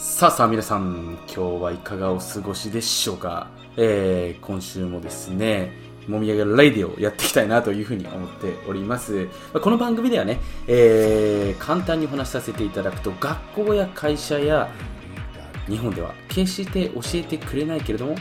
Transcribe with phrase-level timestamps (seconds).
[0.00, 5.72] さあさあ皆さん、今日はいかがお過ごしでしょうか、えー、今週もですね、
[6.06, 9.26] もみあげラディをやっていきたいなというふうに思っております。
[9.60, 10.38] この番組ではね、
[10.68, 14.70] えー、簡単にお話しさせていただくと、学校や会社や
[15.66, 18.14] 日本では決して教えてくれないけれども、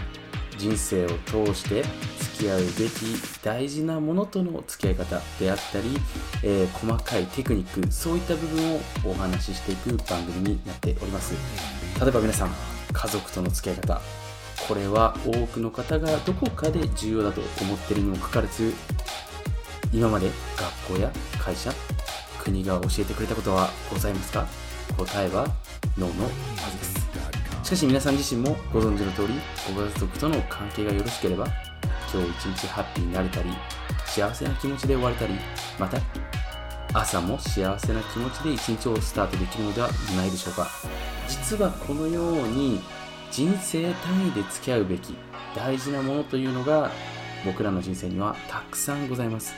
[0.57, 1.83] 人生を通して
[2.39, 2.89] き合うべき
[3.43, 5.97] 大事なものとの付き合い方であったり、
[6.43, 11.33] えー、細かいテクニックそういった部分をお話ししていく番組になっております。
[11.99, 12.51] 例えば皆さん
[12.93, 14.01] 家族との付き合い方。
[14.67, 18.73] これは多くの方がどこかで重要だと思っているにもかかわらず
[19.93, 20.29] 今まで
[20.87, 21.71] 学校や会社
[22.43, 24.45] 国が教えてくれたことはございますか？
[24.97, 25.47] 答えは
[25.97, 26.29] ノーのは
[26.71, 27.07] ずです。
[27.63, 29.33] しかし皆さん自身もご存知の通り
[29.75, 31.47] ご家族との関係がよろしければ
[32.11, 33.49] 今日一日ハッピーになれたり
[34.05, 35.33] 幸せな気持ちで終われたり
[35.79, 35.97] また
[36.93, 40.67] 朝も幸せな気持ちで一日をスタートできるのではないでしょうか。
[41.27, 42.81] 実はこのように
[43.29, 45.15] 人生単位で付き合うべき
[45.55, 46.89] 大事なものというのが
[47.45, 49.53] 僕らの人生にはたくさんございます。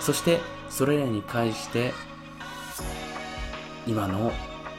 [0.00, 1.92] そしてそれらに関して
[3.86, 4.32] 今の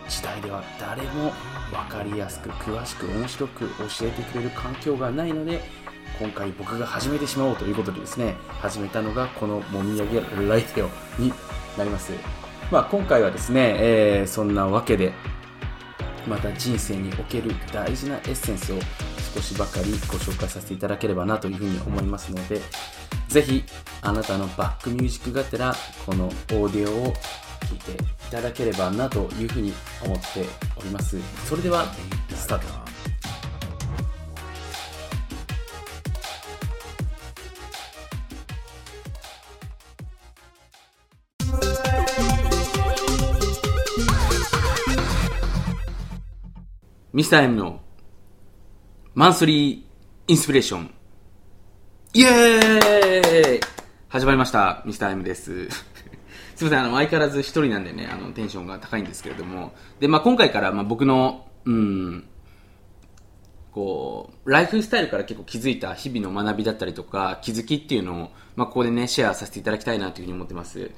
[0.09, 1.31] 時代では誰も
[1.71, 5.61] 分かりやすく詳しく面白く教えてくれる環境がないので
[6.19, 11.33] 今回僕が始めてしまおうということでですね始めたのがこのもみあげライテオに
[11.77, 12.11] なります、
[12.71, 15.13] まあ、今回はですね、えー、そんなわけで
[16.27, 18.77] また人生における大事なエッセンスを
[19.35, 22.61] 少しばかりご紹介させていただければなというふうに思いますので
[23.27, 23.63] ぜひ
[24.01, 25.73] あなたのバックミュージックがてら
[26.05, 27.13] このオーディオを
[27.63, 31.17] 聞いていただければなというふうに思っております。
[31.47, 31.85] それでは
[32.29, 32.82] スタート。
[47.13, 47.79] ミスター M の
[49.13, 50.91] マンスリーインスピレーション。
[52.15, 53.59] イエーイ!
[54.09, 54.81] 始まりました。
[54.83, 55.69] ミスター M です。
[56.57, 62.27] すみません、あの、相変わらず一人なんでね、あの、テンションが高いんですけれども、で、まあ、今回から、まあ、僕の、うん、
[63.71, 70.89] こう、ライフスタイルから結構気づいた日々の学びだったりとか、気づきっていうのを、まあ、ここでね、シェアさせていただきたいなというふうに思ってます。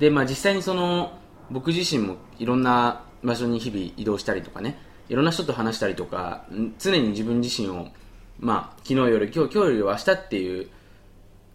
[0.00, 1.16] で、まあ、実際にその、
[1.48, 6.46] 僕自身もいろんな場所に日々移動したりとかね、いろんな人と話したりとか、
[6.78, 7.88] 常に自分自身を、
[8.38, 10.68] まあ、昨日より今日、今日よりは明日っていう、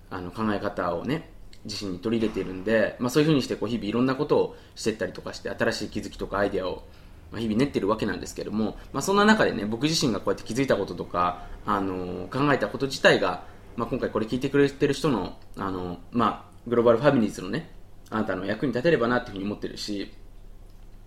[0.09, 1.31] あの、考え方をね、
[1.63, 6.83] 自身に取り入れているんで、まあ、そういうふうにしてこう日々いろんなことをしていったりとかして新しい気づきとかアイデアを
[7.35, 13.45] 日々練ってるわけなんですけども、まあ、そんな中でね僕自身がこうやって気づいたこととか、あの考えたこと自体が、
[13.77, 17.71] まあ、今回これ聞いてくれてる人の、あのまあ、グローバルファミリーズのね
[18.11, 20.13] あなたの役に立てればなっていうふうに思ってるし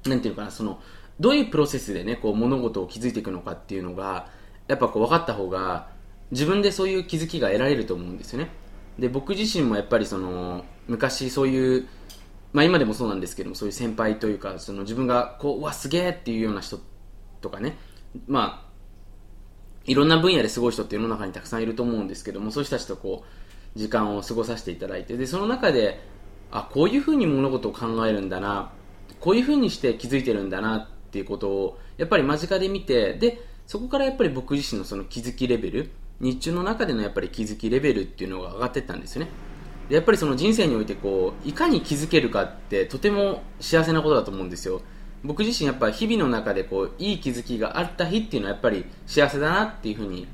[0.06, 0.80] なんていうかなその
[1.20, 4.28] どういうプロセスでねこう物事を気づいていくのかっていうのが
[4.68, 5.88] やっぱこう分かった方が
[6.30, 8.50] 自分でそういう気づきが得られると思うんですよね。
[8.98, 11.86] で僕自身もやっぱりその昔そういう、
[12.52, 16.80] まあ、今でもそうなんですけどもそういう先輩というかその自分がこううわすげえっていうような人
[17.40, 17.76] とかね
[18.26, 18.68] まあ
[19.84, 23.24] いろんな分野ですごい人って世の中にたくさんいると思うんですけどもそういう人たちとこ
[23.76, 26.00] う時間を過ごさせていただいてでその中で
[26.50, 28.72] あこういうふうに物事を考えるんだな
[29.20, 39.30] こういうふうにして気づいてるんだなっっていうことをやっぱり間近で見てでそこからやっぱり僕自身のその気づきレベル日中の中でのやっぱり気づきレベルっていうのが上がってったんですよね。
[39.88, 44.82] でやっぱりその人生においてこういかに気づけるかってとても幸せなことだと思うんですよ。
[45.24, 50.28] 僕自身やっぱ日々の中でこういい気づきがあった日っていうのはやっぱり幸せだなっていうふうに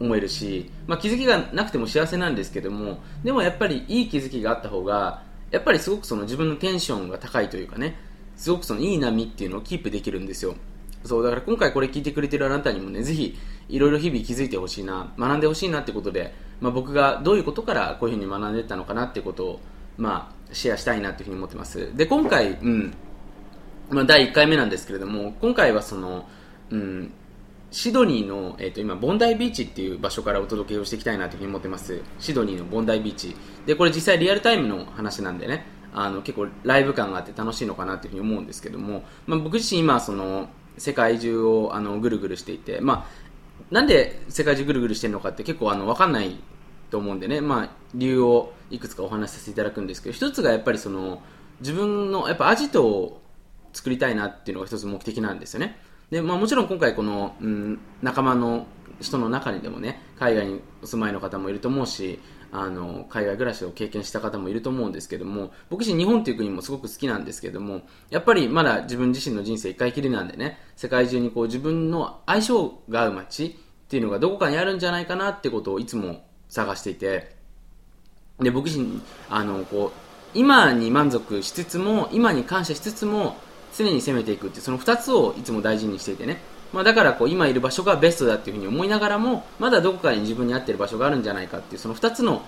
[0.00, 7.96] 思えるし、まあ、気づきがなくても幸せなんですけどもでもやっぱりいい気づきがあった方がやっぱりすごくその自分のテンションが高いというかね
[8.38, 10.54] すごくそのいい波っていうのをキープできるんですよ。
[11.04, 13.36] そうだから今回これ聞いてくれてるあなたにもねぜひ
[13.68, 19.60] いろいろ日々気づいてほしいな学んでほしいなってことで、まあ、僕がどういうことからこういうふうに学んでったのかなってことを、
[19.96, 21.96] まあ、シェアしたいなっていうふうに思ってます。
[21.96, 22.94] で今回、うん
[23.90, 26.28] まあ、第1回目なんですけれども今回はその、
[26.70, 27.12] うん、
[27.70, 32.02] シドニーの、えー、と今ボンダイビーチっていう場所からお届けをしていきたいなというふうに思ってます。
[32.18, 33.34] シドニーのボンダイビーチ。
[33.66, 35.77] でこれ実際リアルタイムの話なんでね。
[35.94, 46.36] あの結構ライブ感があって楽しいのかなというふうに思うんですけども、まあ、僕自身今その世界中をあのぐるぐるしていて、まあ、なんで世界中ぐるぐるしてるのかって結構あの分かんない
[46.90, 51.22] と思うんでね、まあ、理由をいくつかお話しさせていただくんですけど一つがやっぱりその
[51.60, 53.20] 自分のやっぱアジトを
[53.72, 55.78] 作りたいなっていうのが一つ目的なんですよね。
[56.10, 58.66] で、まあ、もちろん今回この、うん、仲間の
[59.00, 62.18] 人の中にでもね海外にお住まいの方もいると思うし
[62.50, 73.50] あの、海外暮らしを経験した方もいると思うんですけども、僕自身日本という国もすごく好きなんですけども、やっぱりまだ自分自身の人生一回きりなんでね、世界中にこう自分の相性が合う街っ
[73.88, 77.36] ていうのがどこかにあるんじゃないかなってことをいつも探していて、
[78.40, 83.36] で、僕自身、あの、こう、今に満足しつつも、今に感謝しつつも、
[83.76, 86.38] 常に攻めていくっていう、その2つをいつも大事にしていてね。
[86.72, 92.42] まあ、だからこう今いる場所がベストだっていうふうに思いながらもまだどこかに自分に合ってる場所があるんじゃないかっていうその2つの、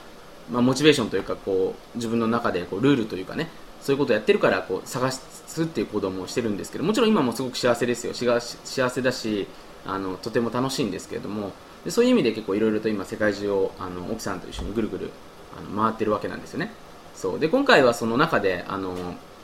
[0.51, 3.49] まあ、モチベーションというかこう自分の中でこうルールというかね
[3.81, 8.13] そういうことをやってるからこう探すっていう行動もしてるんですけどもちろん今もすごく幸せですよ。
[8.13, 9.47] 幸せだし
[9.87, 11.53] あのとても楽しいんですけれども
[11.85, 15.11] でそういう意味で結構いろいろと今世界中をあの奥さんと一緒にぐるぐる
[15.57, 16.73] あの回ってるわけなんですよね。
[17.15, 17.41] そう。
[17.41, 18.93] で今回はその中であの、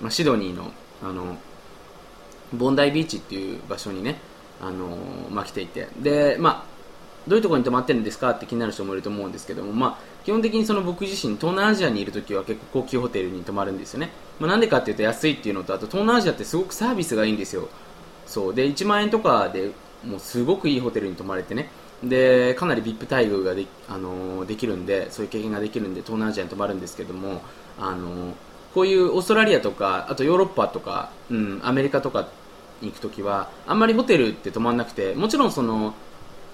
[0.03, 0.71] まあ、シドニーの
[1.03, 1.39] あの
[2.53, 4.21] ボンダイビーチっていう場所にね
[4.61, 4.97] あの
[5.31, 5.89] まあ、来ていて。
[6.01, 6.77] で、まあ、
[7.29, 17.69] どういうところに泊まってるんですかって気になる人もいると思うんですけども、まあ、基本的にその僕自身東南アジアにいるときは結構高級ホテルに泊まるんですよね、まあ、なんでかっていうと安いっていうのとあと東南アジアってすごくサービスがいいんですよ。
[18.27, 18.55] そう。
[18.55, 19.73] で1万円とかで
[20.05, 21.69] もうすごくいいホテルに泊まれてね。
[22.03, 27.41] でかなり VIP 待遇がで,、あのできるんでそういう経験ができるんで東南アジアに泊まるんですけども、
[27.79, 28.35] あの
[28.75, 32.29] こういうオーストラリアとかあとヨーロッパとか、うん、アメリカとか
[32.83, 35.95] 行くときはあんまりホテルって泊まんなくてもちろんその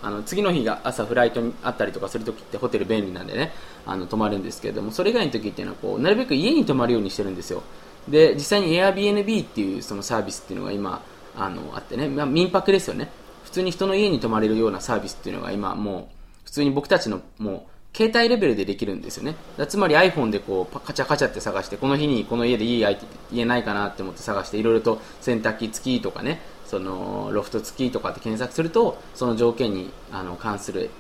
[0.03, 3.53] あの次の日が朝フライトにあったりとかするときってホテル便利なんでね
[3.87, 7.63] あの泊まるんですけれどもそれ以外の時っていうのはこうなるべく家に泊まるようにしてるんですよ。
[8.09, 11.03] で実際に Airbnb っていうそのサービスっていうのが今
[11.37, 13.11] あのあってね、まあ、民泊ですよね。
[13.45, 16.15] 普通に人の家に泊まれるようなサービスっていうのが今もう
[16.45, 19.37] 普通に僕たちのもう携帯レベルでできるんですよね。
[19.69, 22.87] つまり iPhone でこうカチャカチャって探してこの日にこの家でいい
[23.31, 30.91] 家ないかなって思って探していろいろと洗濯機付きとかねそのロフト付きとかって検索するとその条件にあの関する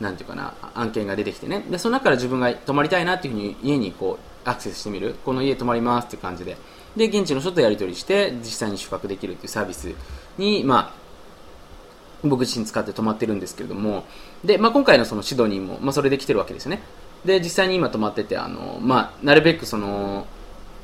[0.00, 1.64] なんていうかな案件が出てきてね。
[1.70, 5.16] でその中から自分が泊まりたいなっていうふうに家にこうアクセスしてみる。
[5.24, 6.56] この家泊まりますって感じで。
[6.96, 9.94] で現地の人とやり取りして実際に宿泊できるっていうサービス
[10.38, 11.05] にまあ
[12.24, 14.04] 僕自身使って泊まってるんですけれども
[14.44, 16.80] で、まあ、今回のそのシドニーも、まあ、それで来てるわけですね。
[17.24, 20.26] で実際に今泊まっててあの、まあ、なるべくその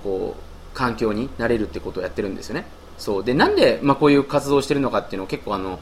[0.02, 2.66] こう環境になれるってことをやってるんですよね。
[2.98, 3.24] そう。
[3.24, 5.78] でなんで、まあ、こういう活動をしてるのかっていうのを結構あの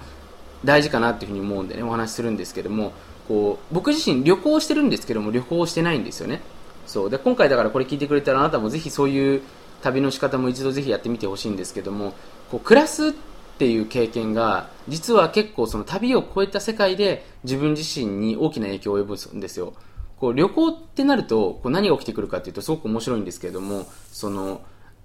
[0.64, 2.92] 大事かなっていうふうに思うんでねお話しするんですけども
[3.28, 6.40] こう僕自身旅行してるんですけども旅行してないんですよね。
[6.86, 7.10] そう。
[7.10, 9.42] で今回だからこれ聞いてくれたらあなたもぜひそういう
[9.82, 12.12] 旅の仕方も一度ぜひやってみてほしいんですけども
[12.50, 13.29] こう暮らすって
[13.60, 19.74] ていう経験が実は結構その旅を超えた世界で自分自身に大きな影響を及ぼすんですよ。
[20.16, 24.62] こう旅行ってなるとこう何が起きてくるかっていうとすごく面白いんですけれどもその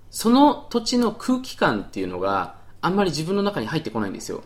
[0.10, 4.42] その土地の空気感っていうのがあんまり自分の中に入ってこないんですよ。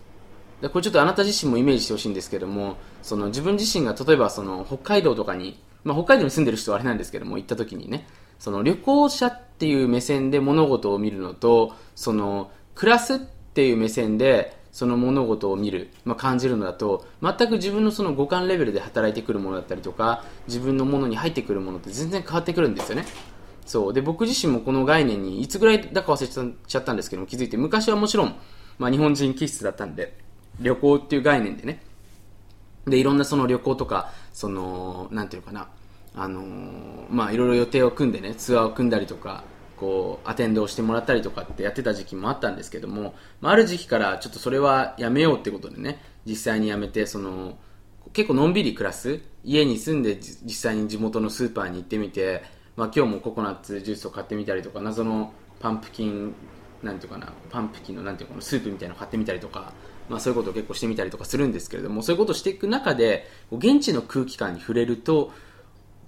[0.62, 8.08] でこれちょっとあなた自身もイメージしてほしいんですけどもその自分自身が例えばその北海道とかに、まあ、北海道に住んでる人はあれなんですけども行った時にね
[8.40, 23.06] その旅行者っていう目線で物事を見るのとその暮らすっていう目線でその物事を見る、まあ、感じるのだと全く自分のその五感レベルで働いてくるものだったりとか自分のものに入ってくるものって全然変わってくるんですよね。
[23.66, 23.94] そう。
[23.94, 28.36] で僕自身もこの概念にいつぐらいだか忘れちゃったんですけども気づいて昔はもちろん、
[28.78, 30.18] まあ、日本人気質だったんで
[30.60, 31.84] 旅行っていう概念でね。
[32.88, 35.68] でいろんなその旅行とかそのなんていうのかな
[36.16, 39.44] あのー、まあいろいろ予定を組んでねツアーを組んだりとか
[39.80, 47.58] こうアテンドをしてもらったりとかってやってた時期もあったんですけども、まあ、ある時期からちょっとそれはやめようってことでね実際にやめてその
[48.12, 52.44] 結構のんびり暮らす家に住んで実際に地元のスーパーに行ってみて、
[52.76, 56.34] まあ、今日もココナッツジュースを買ってみたりとか謎のパンプキン
[56.84, 59.74] なんていうかなパンプキンのなんていうかなスープみたいなの買ってみたりとか、
[60.10, 65.32] まあ、そういうことを結構してみたりとかするんですけれどもそういうことをしていく中で現地の空気感に触れると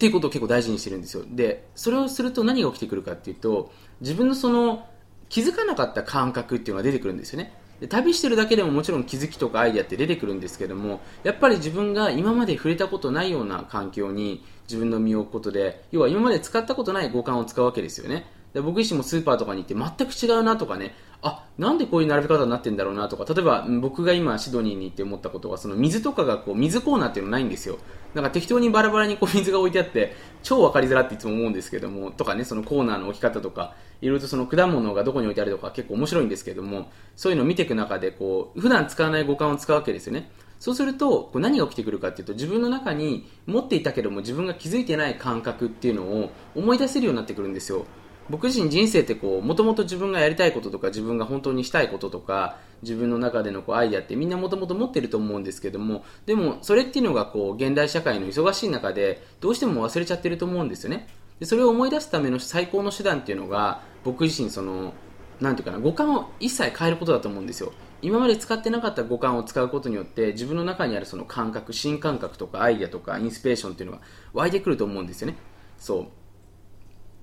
[0.01, 1.23] ていうことを結構大事にしてるんですよ。
[1.29, 4.87] でそれをすると何が起きてくるかっていうと自分のその
[5.29, 7.53] 気づかなかった感覚っていうのが出てくるんですよね。
[7.79, 18.25] で旅してるだけでももちろん気づきとかアイデアって出てくるんですけどもやっぱり自分が今まで触れたことないような環境に自分の身を置くことで要は今まで使ったことない五感を使うわけですよね。
[18.53, 27.77] で僕自身もスーパーとかに行って全く違うなとかねあなんでこういう並べ方になってんだろうなとか例えば僕が今シドニーに行って思ったことはその水とかがこう水コーナーっていうのないんですよ。
[28.13, 40.29] なんか適当にバラバラにこう水が置いてあって超分かりづらっていつも思うんですけどもとかねそのコーナーの置き方とかいろいろとその果物がどこに置いてあるとか結構面白いんですけどもそういうのを見ていく中でこう普段使わない五感を使うわけですよね。
[40.59, 47.85] そうするとこう何が起きてくるかっていうと自分の中に持っていたけども自分が気づいてない感覚っていうのを思い出せるようになってくるんですよ。
[48.29, 61.07] 僕自身人生ってこう、もともと自分がやりたいこととか、自分が本当にしたいこととか、自分の中でのこうアイデアってみんなもともと持ってると思うんですけども、でもそれっていうのがこう、現代社会の忙しい中で、どうしても忘れちゃってると思うんですよね。
[61.39, 64.93] でそれを思い出すための最高の手段っていうのが、僕自身その、
[65.39, 67.73] なんていうかな、五感を一切変えることだと思うんですよ。
[68.03, 75.37] 今まで使ってなかった五感を使うことによって自分の中にあるその感覚新感覚とかアイデアとかインスピレーションっていうのが湧いてくると思うんですよね
[75.77, 76.07] そう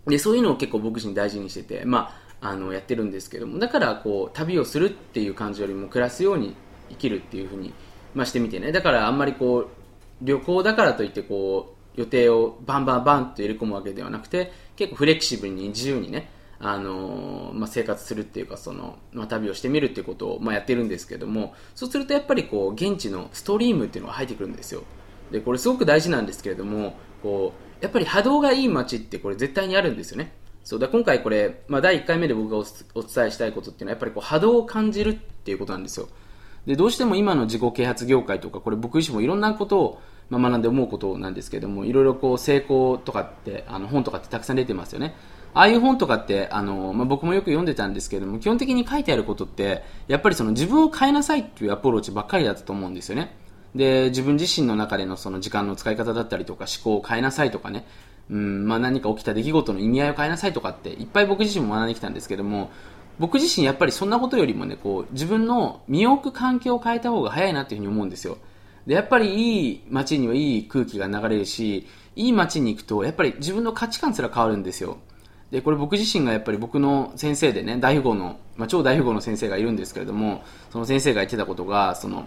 [0.09, 6.55] でそういうのを結構僕自身大事にしてて、まあ、あのやってるんですけどもだからこう旅をするっていう感じよりも暮らすように
[6.91, 7.73] 生きるっていうふうに、
[8.15, 8.73] まあ、してみてね。
[8.73, 9.69] だからあんまりこう
[10.23, 24.83] 旅行だからといってこう予定をバンバンバンと入れ込むわけではなくて結構フレキシブルに自由にねあのまあ、生活するっていうかその、まあ、旅をしてみるっていうことを、まあ、やってるんですけどもそうするとやっぱりこう現地のストリームっていうのが入ってくるんですよ。
[25.31, 30.33] でこれすごく大事なんですけれどもこうやっぱり波動がいい街ってこれ絶対にあるんですよね。
[30.65, 36.09] そうだ今回これ、まあ、第1回目で僕がお伝えしたいことっていうのはやっぱりこう波動を感じるっていうことなんですよ。
[36.67, 45.15] でどうしても今の自己啓発業界とかこれ僕自身もいろんなことをまあ、学んで思うことなんですけどもいろいろこう成功とかってあの本とかってたくさん出てますよね。
[45.55, 53.35] ああいう本とかってあの、まあ、僕もよく読んでたんですけども基本的に書いてあることってやっぱりその自分を変えなさいっていうアプローチばっかりだったと思うんですよね。
[53.75, 57.87] で自分自身の中でのその時間の使い方だったりとか思考を変えなさいとかね。
[58.31, 62.71] うんまあ、何か起きた出来事の意味合いを変えなさいとかっていっぱい僕自身も学んできたんですけども
[63.19, 68.39] 僕自身やっぱりそんなことよりもねこう自分の身を置く環境を変えた方が早いなっていうふうに思うんですよ。
[68.87, 74.99] でやっぱりいい街にはいい空気が流れるしいい街に行くとやっぱり自分の価値観すら変わるんですよ。
[75.51, 82.27] でこれ僕自身がやっぱり僕の先生でね大富豪の、まあ、超大富豪の先生がいるんですけれどもその先生が言ってたことがその、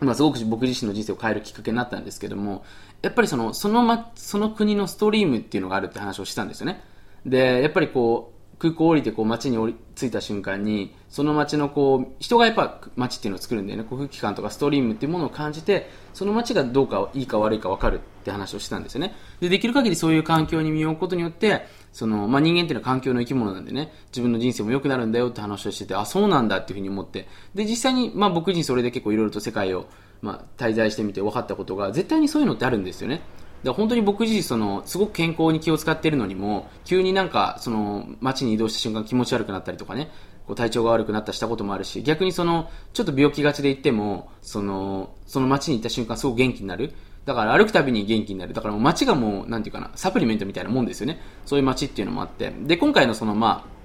[0.00, 2.64] まあ、すごく僕自身の人生を変えるきっかけになったんですけども
[3.02, 6.82] やっぱりそのその,、ま、その国のストリームっていうのがあるって話をしたんですよね。
[7.26, 13.86] でやっぱりこう空港降りてこう街に降り着いた瞬間にその街のこう人がやっぱ街っていうのを作るんだよね。
[13.88, 19.14] 空気感とかストリームっていうものを感じてその街がどうかいいか悪いか分かるって話をしたんですよね。
[19.40, 29.86] でできる限りそういう環境に身を置くことによってその、まあ、人間っていうのは環境の生き物なんでね自分の人生も良くなるんだよって話をしててあそうなんだっていうふうに思ってで実際に、まあ、僕自身それで結構いろいろと世界を、
[30.22, 33.20] まあ、滞在してみて分かったことが絶対にそういうのってあるんですよね。
[33.64, 40.10] だ本当に僕自身そのすごく健康に気を使っているのにも急になんかその街に移動した瞬間気持ち悪くなったりとかね
[40.46, 46.92] こう体調が悪くなったしたこともあるし逆にそのちょっと病気がちで行ってもそのその街に行った瞬間すごく元気になる。
[47.28, 48.54] だから歩くたびに元気になる。
[48.54, 51.20] だからもう街がもうなんていうかなサプリメントみたいなもんですよね。
[51.44, 52.50] そういう街っていうのもあって。
[52.62, 53.78] で今回のそのまあ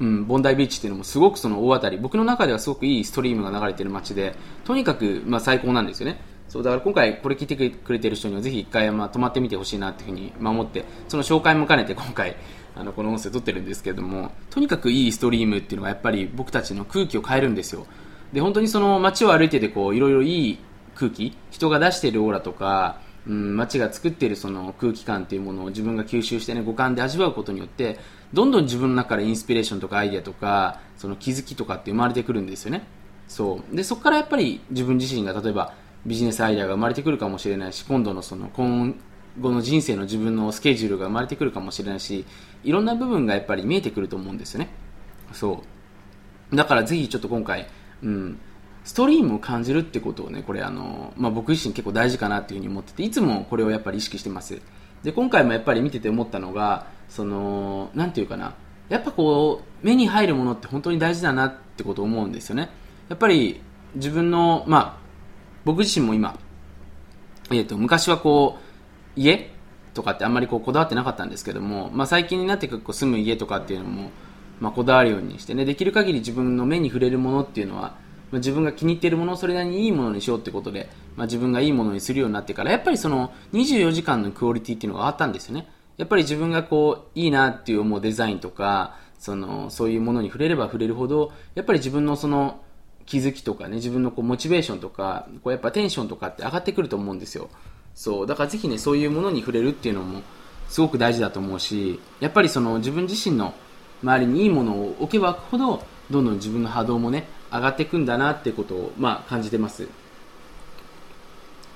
[0.00, 1.96] うん、ボンダイビーチっていうのもすごくその大当たり。
[1.96, 6.20] 僕の中ではすごくいいストリームが流れてる街でとにかくまあ最高なんですよね。
[6.48, 12.36] そうだから今回これ聞いてくれてる人にはぜひ一回、まあ、泊まってみてほしいなっていうふうに守ってその紹介も兼ねて今回
[12.74, 17.86] あのこの音声撮ってるんですけれどもとにかくいいストリームっていうのがやっぱり僕たちの空気を変えるんですよ。
[18.32, 20.58] で本当にその街を歩いててこういろいろいい
[21.00, 27.98] 空気人が出しているオーラとか、うん、街が作っているその空気感っていうものを自分が吸収してね五感で味わうことによって
[28.34, 32.82] どんどん自分の中からインスピレーションとかアイデアとかその気づきとかって生まれてくるんですよね。
[33.28, 33.76] そう。
[33.76, 35.72] でそこからやっぱり自分自身が例えば
[36.04, 38.94] ビジネスアイデアが生まれてくるかもしれないし今度のその今
[39.38, 42.24] 後の人生の自分のスケジュールが生まれてくるかもしれないし
[42.64, 44.68] いろんな部分がやっぱり見えてくると思うんですよね。
[45.32, 45.62] そ
[46.52, 46.56] う。
[46.56, 47.68] だからぜひちょっと今回、
[48.02, 48.38] うん、
[48.84, 54.60] ストリームを感じるってことをねこれあの、まあ、僕自身結構大事かなっていうふうに思ってていつもこれをやっぱり意識してます。
[55.02, 58.54] で今回もやっぱり見てて思ったのがそのなんていうかな。
[58.90, 62.70] やっぱこう目に入るものって本当に大事だなってことを思うんですよね。
[63.08, 63.60] やっぱり
[63.94, 65.00] 自分のまあ
[65.64, 66.38] 僕自身も今、
[67.50, 69.50] えーと、昔はこう家
[69.94, 74.10] とかってあんまりこうこだわってなかったんですけども、まあ、最近になって結構住む家とかっていうのも、
[74.58, 77.96] まあ、こだわるようにしてねできる限り自分の目に触れるものっていうのは、
[78.30, 92.62] まあ、自分が気に入っているものをそれなりにいいものにしようってことで、まあ、自分がいいものにするようになってからやっぱりその24時間のクオリティっていうのがあったんですよねやっぱり自分がこういいなっていう思うデザインとかそのそういうものに触れれば触れるほどやっぱり自分のその
[93.10, 97.50] 気づきとかね、自分のこうモチベーションとか、こうやっぱテンションとかって上がってくると思うんですよ。
[97.92, 98.26] そう。
[98.28, 100.22] だからぜひね、そういうものに触れるっていうのも
[100.68, 103.52] すごく大事だと思うし、やっぱりその自分自身の
[104.04, 109.88] 周りにいいものを置けば置くほど、どんどん自分の波動もね、上がっていくんだなってことを、まあ、感じてます。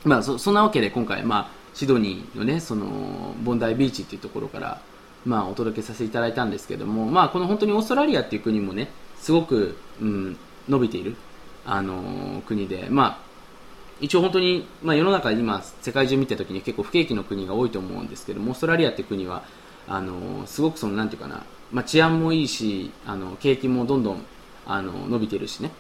[0.05, 4.81] まあ、そそんなわけで今回、まあ、シドニーのね、その、ボンダイビーチっていうところから、
[5.25, 10.37] まあ、お届けさせていただいたんですけども、まあ、この本当にオーストラリアっていう国もね、すごく、うん、
[10.69, 11.17] 伸びている、
[11.67, 13.25] あの国で、まあ、
[14.01, 19.45] 一応本当に、まあ、世の中今世界中見た時に結構不景気の国が多いと思うんですけどもオーストラリアって国は
[19.87, 24.23] あのすごくそのなんていうかな、まあ、治安もいいしあの景気もどんどん
[24.67, 25.71] あの伸びてるしね。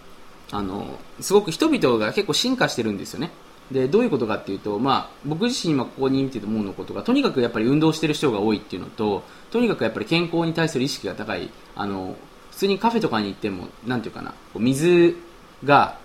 [0.50, 3.30] あのすごく人々が結構進化してるんですよね。
[3.70, 12.14] でどういうことかっていうと、まあ、僕自身今ここに見てて思うのことがとにかくやっぱり運動してる人が多いっていうのととにかくやっぱり健康に対する意識が高いあの
[12.50, 15.16] 普通にカフェとかに行ってもなんていうかな水
[15.64, 15.98] が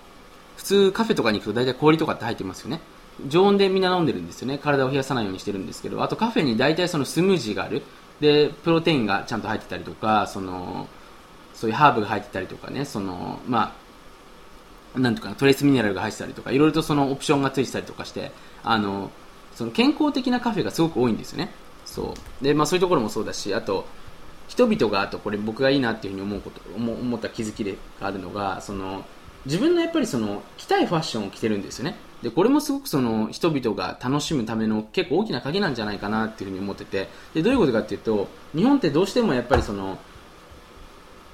[0.55, 2.81] 普通カフェとかに行くと大体氷とかって入ってますよね。
[3.27, 4.57] 常温でみんな飲んでるんですよね。
[4.57, 7.83] 体を冷やさないようにしてるんですけどあとカフェに大体そのスムージーがある。
[8.21, 10.87] でプロテインがちゃんと入ってたりとかその
[11.59, 13.75] そういうハーブが入ってたりとかねそのま
[14.95, 18.31] あなんとかトレースミネラルが入ってたりとかいろいろとそのオプションがついてたりとかして
[18.63, 19.11] あの
[19.55, 21.51] その健康的なカフェがすごく多いんですよね。
[21.85, 22.43] そう。
[22.43, 23.85] で、まあ、そういうところもそうだしあと
[24.47, 29.03] 人々があとこれ僕がいいなっていうふうに思うこと思思った気づきでがあるのがその
[29.45, 31.97] 自分のやっぱりその着たいファッションを着てるんですよね。
[32.21, 37.09] でこれもすごくその人々が楽しむための結構大きな鍵なんじゃないかなっていうふうに思ってて。
[37.33, 39.97] でどういうことかっていうと日本ってどうしてもやっぱりその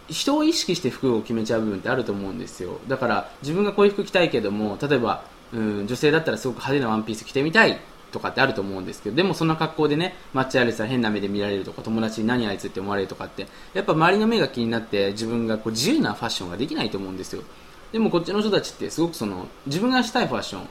[0.09, 2.79] 人を意識して服を決めちゃう部分ってあると思うんですよ。
[2.87, 7.79] だから自分がこういう服着たいけども例えばうん女性だったらすごく派手なワンピース着てみたい
[8.11, 12.67] とかってあると思うんですけどでもそんな格好でね街歩いてたら変な目で見られるとか友達に何あいつ？
[12.67, 17.43] って思われるとかってやっぱ周りの目が気になって自分がこう自由なファッションができないと思うんですよ。
[17.91, 20.67] でもこっちの人たちってすごくその自分がしたいファッション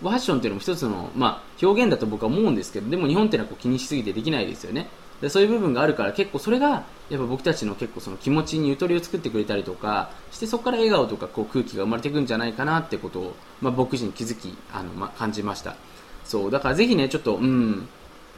[0.00, 4.88] ファッションっていうのも一つの、まあ、表現だと僕は思うんですけどでも日本っていうのはこう気にしすぎてできないですよね。
[5.20, 15.76] でそういう部分があるから結構それがやっぱ僕たちの結構その気持ちにゆとりを作ってくれたりとかしてそこから笑顔とかこう空気が生まれていくんじゃないかなってことを、まあ、僕自身気づきあの、ま、感じました。
[16.24, 17.88] そうだからぜひねちょっとうん。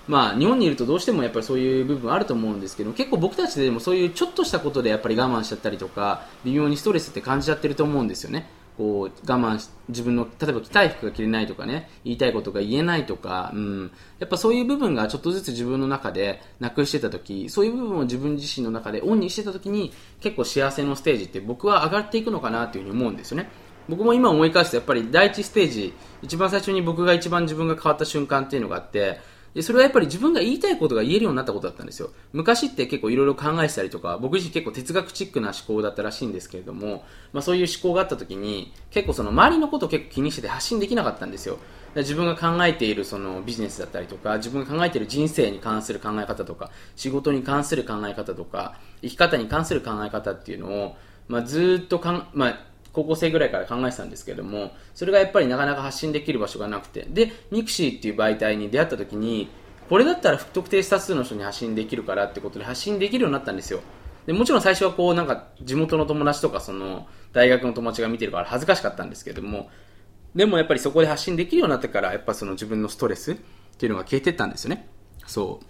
[0.08, 8.49] まあ、日本にいるとどうしてもやっぱりそういう部分あると思うんですけど結構僕たちでもそういうちょっとしたことでやっぱり我慢しちゃったりとか微妙にストレスって感じちゃってると思うんですよね。
[8.80, 23.50] こう我慢し自分の例えば着たい服が着れないとかね言いたいことが言えないとか、うん、やっぱそういう部分がちょっとずつ自分の中でなくしてた時そういう部分を自分自身の中でオンにしてた時に結構幸せのステージって僕は上がっていくのかなというふに思うんですよね。
[23.87, 29.20] 僕も今思い返すとやっぱり第一ステージ一番最初に僕が一番自分が変わった瞬間っていうのがあって
[29.54, 32.11] で、それはやっぱり自分が言いたいことが言えるようになったことだったんですよ。
[32.33, 41.59] 昔って結構いろいろ考えてたりとか、僕自身結構哲学チックな思考だったらしいんですけれども、まあそういう思考があった時に、結構その周りのことを結構気にしてて発信できなかったんですよ。
[41.97, 59.49] 自分が考えているそのビジネスだったりとか、自分が考えている人生に関する考え方とか、仕事に関する考え方とか、生き方に関する考え方っていうのを、まあずっとかん、まあ高校生ぐらいから考えてたんですけども、それがやっぱりなかなか発信できる場所がなくて、で、 mixi っていう媒体に出会った時に、
[59.89, 63.81] これだったら不特定多数の人に発信できるからってことで発信できるようになったんですよ。
[64.26, 69.69] でもちろん最初はこうなんか地元の友達とかその大学の友達が見てるから恥ずかしかったんですけども、
[70.35, 73.37] でもやっぱりそこで発信できるようになってからやっぱその自分のストレスっ
[73.79, 74.89] ていうのが消えてったんですよね。
[75.26, 75.61] そ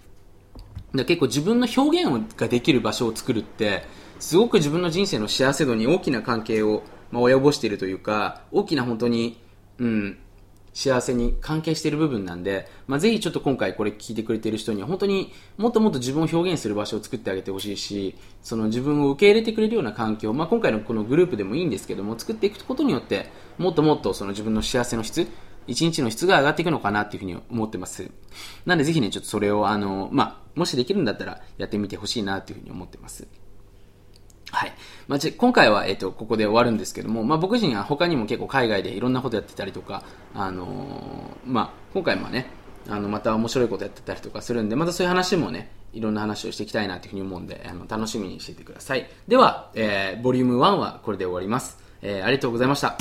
[0.92, 0.96] う。
[0.96, 3.84] で結構自分の表現ができる場所を作るって
[4.20, 9.40] すごく自分の人生の幸せ度に大きな関係を、まあ、及ぼしているというか大きな本当に、
[9.78, 10.18] うん、
[10.72, 25.26] 幸せに関係している部分なんで、まあ、ぜひちょっと今回これ聞いてくれている人には本当にもっともっと自分を表現する場所を作ってあげてほしいし、その自分を受け入れてくれるような環境、まあ、今回のこのグループでもいいんですけども、作っていくことによって、もっともっとその自分の幸せの質、
[25.66, 28.10] 一日の質が上がっていくのかなっていうふうに思ってます。
[28.66, 33.26] なんでぜひね、ちょっとそれをあの、まあ、もしできるんだったらやってみてほしいなというふうに思ってます。
[34.52, 34.72] はい。
[35.08, 42.46] まあ、じ今回は、えっ、と、ここで終わるんですけども、まあ、僕自身は他にも結構海外でいろんなことやってたりとか、あのー、まあ、今回もね、
[42.88, 49.08] あの、また面白いことやってたりとかするんで、またそういう話もね、いろんな話をしていきたいなというふうに思うんで、あの、楽しみにしていてください。
[49.28, 51.78] では、えー、ボリューム1はこれで終わります。
[52.02, 52.96] えー、ありがとうございました。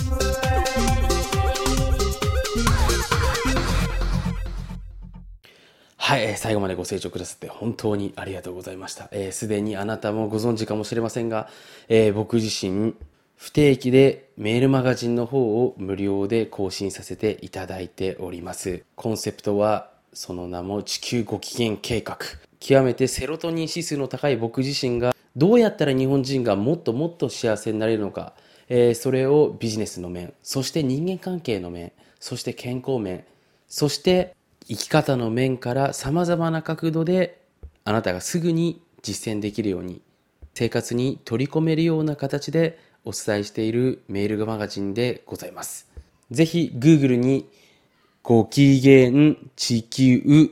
[6.10, 9.04] はい、最後までご清聴くださって本当にありがとうございました。
[9.04, 11.50] す、えー、で、にあなたもご存知かもしれませんが、
[11.88, 12.95] えー、僕自身、
[13.36, 18.84] 不定期でメールマガジンの方を無料で更新させていただいております。
[18.95, 22.17] コンセプトは、その名も地球ご機嫌計画。
[22.60, 28.34] 極めてセロトニン指数の高い僕自身が、どうやったら日本人がもっともっと幸せになれるのか、
[28.67, 33.26] えー、それをビジネスの面、そして人間関係の面、そして健康面、
[33.67, 34.34] そして
[34.70, 37.42] 生き方の面から様々な角度で
[37.86, 40.00] あなたがすぐに実践できるように
[40.54, 45.88] 生活に取り込めるような形でお伝えしているメールマガジンでございます。
[46.30, 47.50] ぜひ Google に
[48.22, 50.52] ご機嫌地球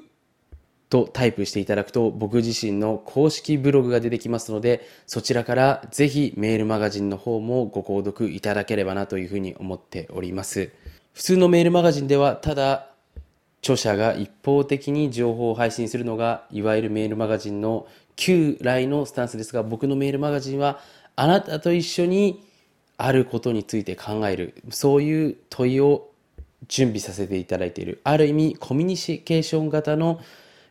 [0.90, 10.72] とタイプしていただくと僕自身の公式ブログが出てきますのでそちらからぜひメールマガジンの方もご購読いただければなというふうに思っております。
[11.14, 12.90] 普通のメールマガジンではただ
[13.68, 20.80] 著者が一方的に情報を配信するのがいわゆるメールマガジンの旧来のスタンスですが僕のメールマガジンは
[21.18, 22.46] あなたと一緒に
[22.96, 24.56] あることについて考える。
[24.70, 26.10] そういう問いを
[26.68, 28.00] 準備させていただいている。
[28.06, 30.22] ある意味コミュニケーション型の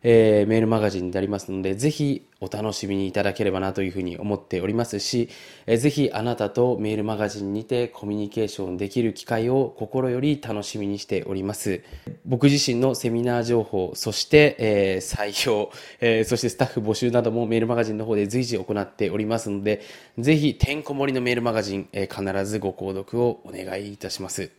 [0.03, 5.29] えー、メールマガジンでありますので、ぜひお楽しみにいただければなというふうに思っておりますし、
[5.67, 11.83] えー、ぜひあなたとメールマガジンにてコミュニケーションできる機会を心より楽しみにしております。
[12.25, 19.81] 僕自身のセミナー情報、そして、えー、採用、えー、そしてスタッフ募集などもメールマガジンの方で随時行っておりますので、
[20.19, 24.51] ぜひてんこ盛りのメールマガジン、えー、必ずご購読をお願いいたします。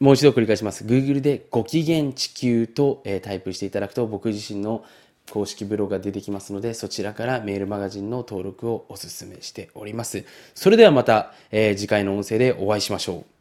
[0.00, 0.84] もう一度繰り返します。
[0.84, 4.84] Google でご機嫌地球と、えー、タイプしていただくと僕自身の
[5.30, 10.24] 公式ブログが出てきますので、そちらからメールマガジンの登録をお勧めしております。
[10.54, 13.37] それではまた、えー、次回の音声でお会いしましょう。